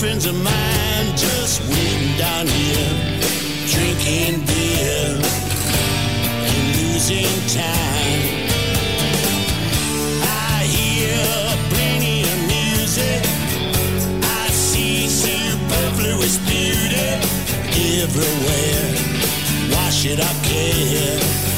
friends 0.00 0.24
of 0.24 0.34
mine 0.42 1.06
just 1.14 1.60
waiting 1.68 2.16
down 2.16 2.46
here, 2.46 2.88
drinking 3.68 4.40
beer 4.46 5.20
and 6.48 6.64
losing 6.80 7.28
time. 7.52 8.22
I 10.24 10.64
hear 10.64 11.20
plenty 11.68 12.22
of 12.32 12.38
music, 12.48 13.20
I 14.24 14.48
see 14.48 15.06
superfluous 15.06 16.38
beauty 16.48 17.20
everywhere. 18.00 18.88
Why 19.68 19.90
should 19.90 20.18
I 20.18 20.32
care? 20.48 21.49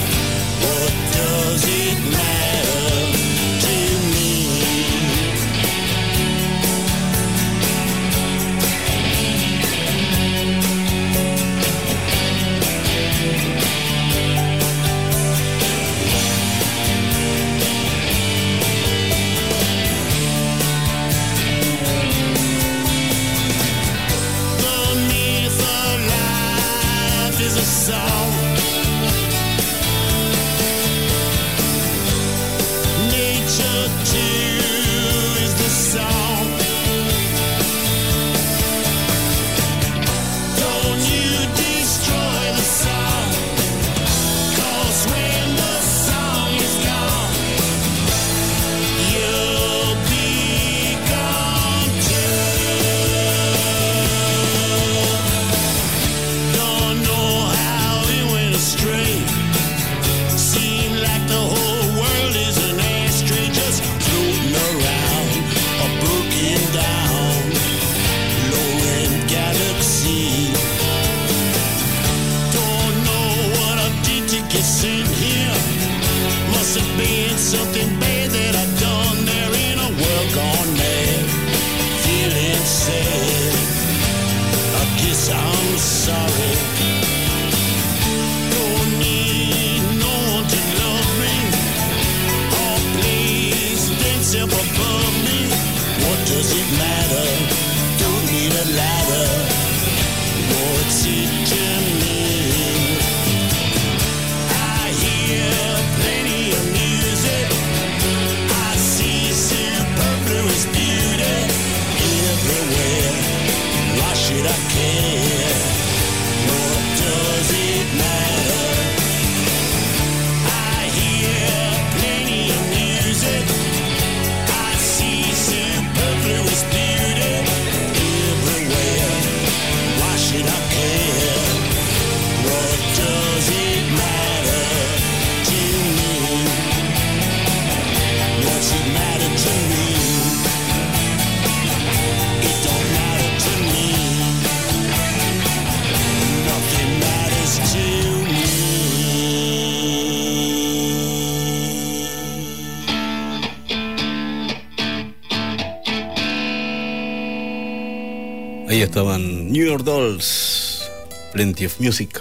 Dolls, 159.84 160.88
Plenty 161.32 161.66
of 161.66 161.80
Music. 161.80 162.20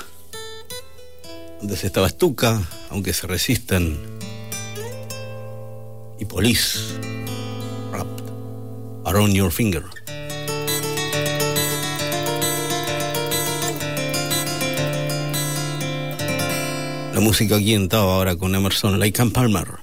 Antes 1.62 1.84
estaba 1.84 2.10
Stuka, 2.10 2.60
aunque 2.90 3.14
se 3.14 3.28
resistan. 3.28 4.00
Y 6.20 6.26
Police, 6.26 6.80
Wrapped 7.92 8.24
Around 9.06 9.34
Your 9.34 9.52
Finger. 9.52 9.84
La 17.14 17.20
música 17.20 17.58
aquí 17.58 17.76
en 17.76 17.90
Tava 17.90 18.16
ahora 18.16 18.36
con 18.36 18.56
Emerson 18.56 19.00
Lake 19.00 19.22
and 19.22 19.34
Palmer. 19.34 19.81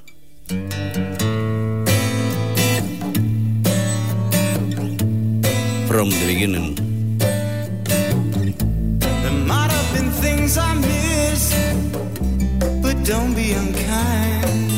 blind. 13.98 14.70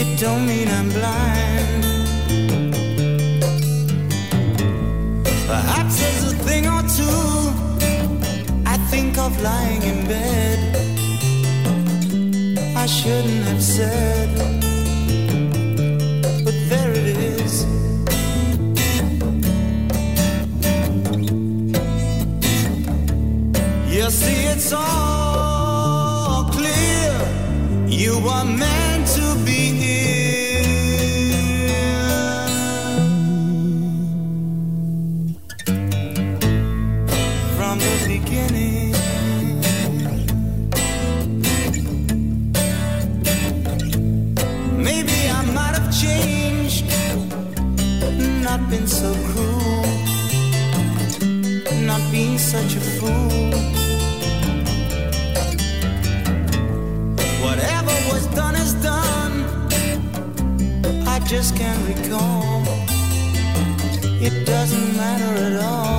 It 0.00 0.08
don't 0.20 0.44
mean 0.46 0.68
I'm 0.78 0.88
blind. 0.98 1.82
Perhaps 5.52 5.94
there's 6.00 6.24
a 6.32 6.36
thing 6.46 6.64
or 6.76 6.82
two 6.98 7.22
I 8.74 8.76
think 8.90 9.18
of 9.18 9.32
lying 9.42 9.82
in 9.92 9.98
bed. 10.06 10.58
I 12.76 12.86
shouldn't 12.86 13.44
have 13.50 13.62
said, 13.62 14.28
but 16.44 16.56
there 16.70 16.92
it 16.92 17.16
is. 17.34 17.54
You 23.94 24.10
see, 24.10 24.40
it's 24.52 24.72
all. 24.72 25.27
You 27.98 28.14
are 28.28 28.44
meant. 28.44 28.87
Just 61.38 61.56
can't 61.56 61.86
recall. 61.86 62.64
It 64.20 64.44
doesn't 64.44 64.96
matter 64.96 65.44
at 65.44 65.62
all. 65.62 65.97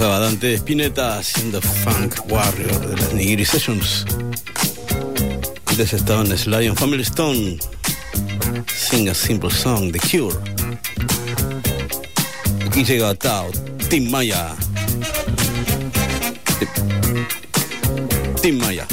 Pasaba 0.00 0.18
Dante 0.18 0.54
Spinetta 0.54 1.18
haciendo 1.18 1.60
Funk 1.60 2.14
Warrior 2.30 2.88
de 2.88 2.96
las 2.96 3.12
Nigiri 3.12 3.44
Sessions. 3.44 4.06
Antes 5.66 5.92
estaban 5.92 6.26
Sly 6.26 6.68
and 6.68 6.78
Family 6.78 7.02
Stone. 7.02 7.58
Sing 8.66 9.10
a 9.10 9.14
Simple 9.14 9.50
Song, 9.50 9.92
The 9.92 9.98
Cure. 9.98 10.34
Aquí 12.66 12.82
llega 12.82 13.14
Tao, 13.14 13.50
Tim 13.90 14.10
Maya. 14.10 14.56
Tim 18.40 18.56
Maya. 18.56 18.86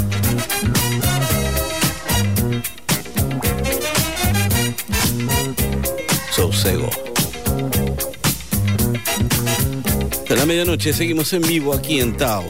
Medianoche 10.48 10.94
seguimos 10.94 11.34
en 11.34 11.42
vivo 11.42 11.74
aquí 11.74 12.00
en 12.00 12.16
Tao. 12.16 12.48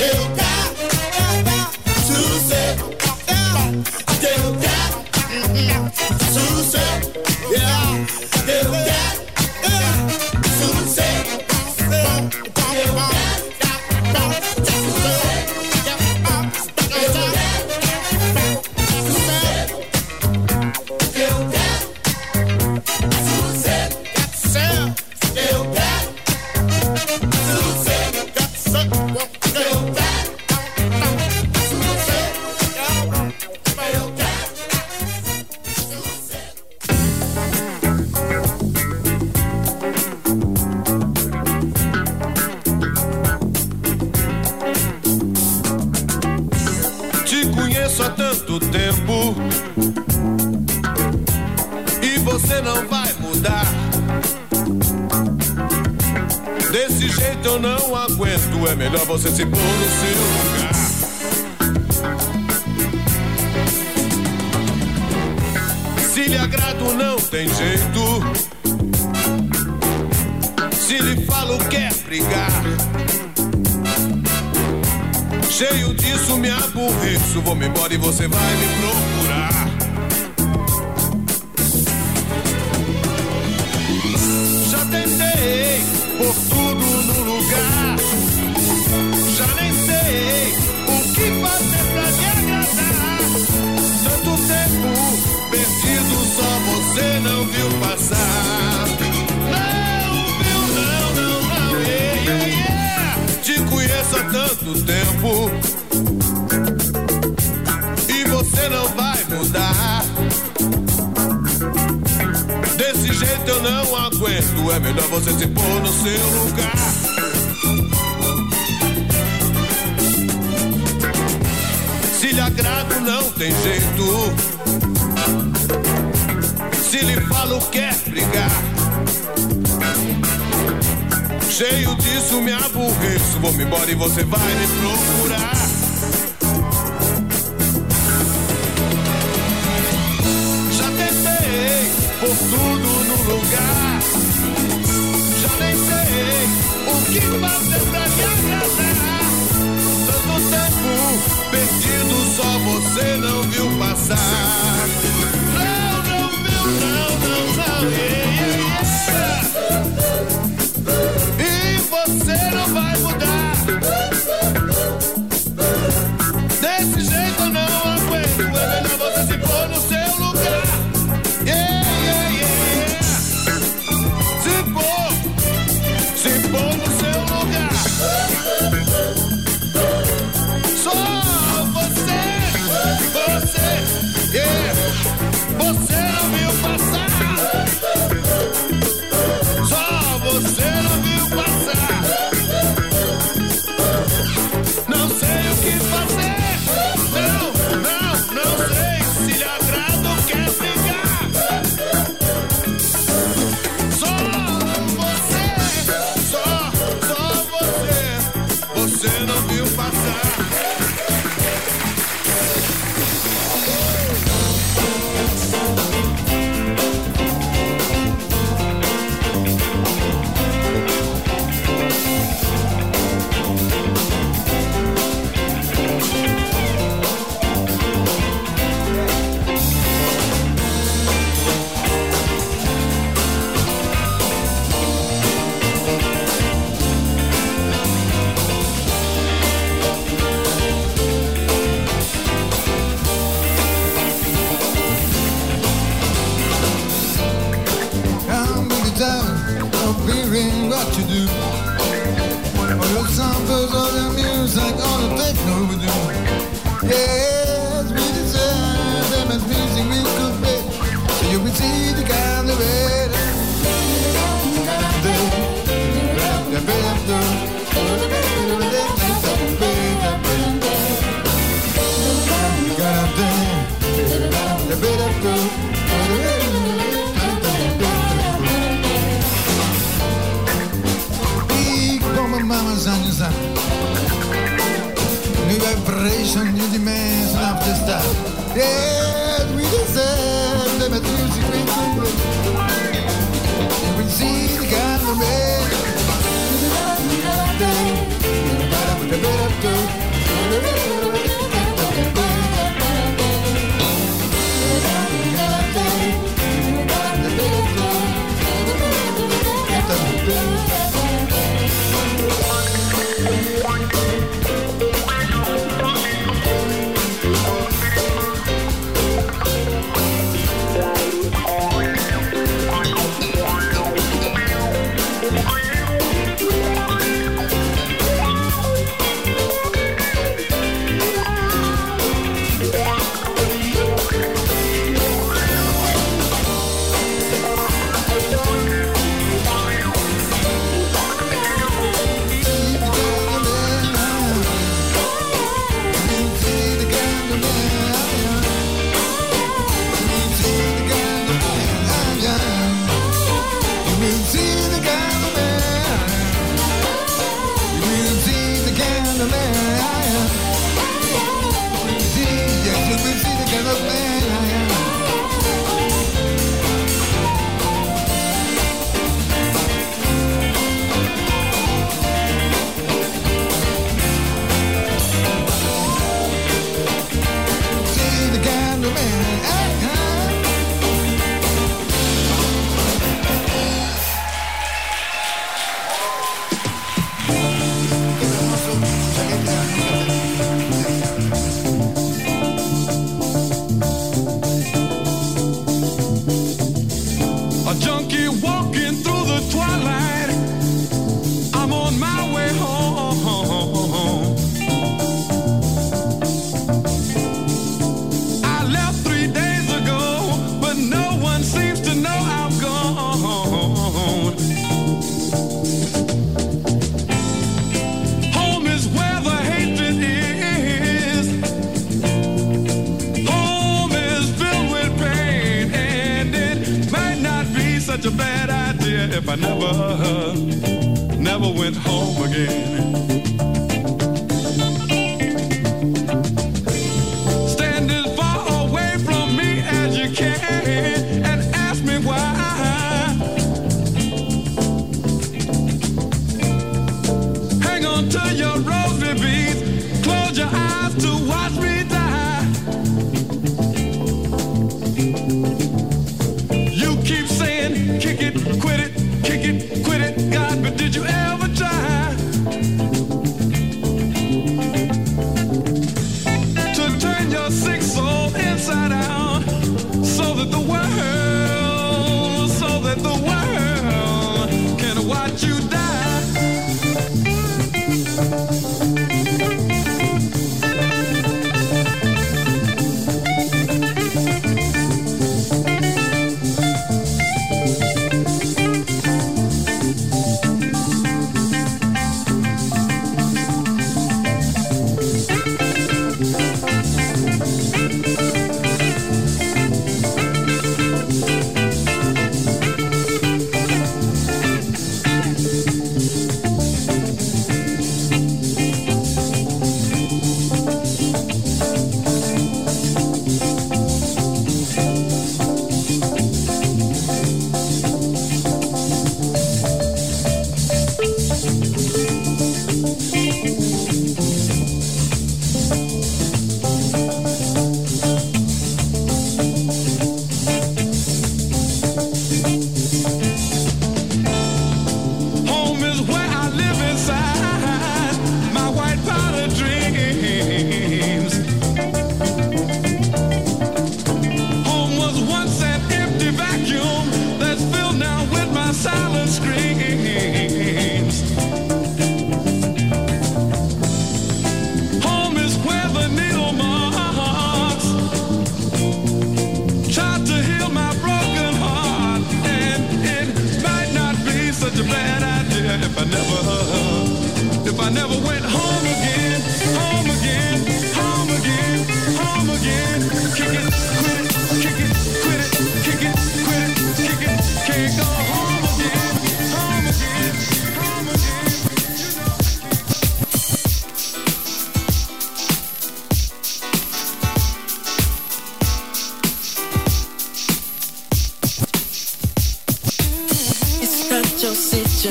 Little 0.00 0.39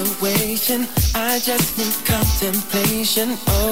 situation. 0.05 0.87
I 1.15 1.39
just 1.39 1.77
need 1.77 1.95
contemplation 2.05 3.37
over 3.61 3.68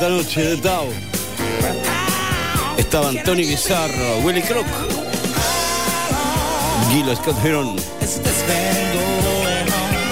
esta 0.00 0.08
noche 0.08 0.40
de 0.40 0.56
Tao. 0.56 0.88
Estaban 2.78 3.22
Tony 3.22 3.44
Bizarro, 3.44 4.20
Willy 4.24 4.40
Crook, 4.40 4.64
Gilo 6.90 7.14
Scott 7.14 7.36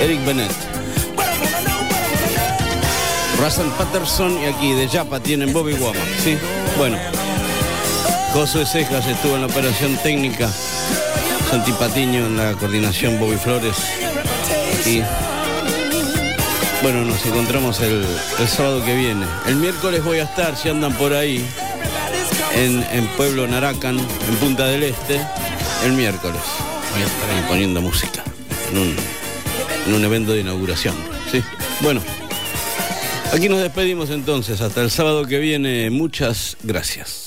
Eric 0.03 0.27
Bennett, 0.27 0.53
Russell 3.43 3.69
Patterson 3.79 4.39
y 4.43 4.45
aquí 4.45 4.75
de 4.75 4.87
Japa 4.89 5.21
tienen 5.21 5.55
Bobby 5.55 5.73
Womack, 5.73 6.19
¿sí? 6.23 6.37
Bueno, 6.77 6.99
Josué 8.35 8.67
Cejas 8.67 9.07
estuvo 9.07 9.37
en 9.37 9.41
la 9.41 9.47
operación 9.47 9.97
técnica, 10.03 10.51
Santi 11.49 11.73
Patiño 11.73 12.27
en 12.27 12.37
la 12.37 12.53
coordinación, 12.53 13.19
Bobby 13.19 13.39
Flores 13.39 13.77
aquí. 14.79 15.03
Bueno, 16.83 17.05
nos 17.05 17.27
encontramos 17.27 17.81
el, 17.81 18.07
sábado 18.47 18.85
que 18.85 18.95
viene. 18.95 19.27
El 19.47 19.57
miércoles 19.57 20.05
voy 20.05 20.19
a 20.19 20.25
estar, 20.25 20.57
si 20.57 20.69
andan 20.69 20.93
por 20.95 21.13
ahí, 21.13 21.45
en, 22.55 22.85
en 22.93 23.07
Pueblo 23.17 23.49
Naracan, 23.49 23.99
en 23.99 24.37
Punta 24.37 24.67
del 24.67 24.85
Este, 24.85 25.21
el 25.85 25.93
miércoles. 25.93 26.41
Voy 26.93 27.03
a 27.03 27.07
estar 27.07 27.31
ahí 27.31 27.45
poniendo 27.49 27.81
música 27.81 28.23
en 28.71 28.79
un, 28.79 28.97
en 29.87 29.95
un 29.95 30.05
evento 30.05 30.33
de 30.33 30.41
inauguración. 30.41 30.95
¿sí? 31.33 31.43
Bueno, 31.81 32.01
aquí 33.33 33.49
nos 33.49 33.61
despedimos 33.61 34.11
entonces. 34.11 34.61
Hasta 34.61 34.81
el 34.81 34.91
sábado 34.93 35.27
que 35.27 35.39
viene. 35.39 35.91
Muchas 35.91 36.57
gracias. 36.63 37.18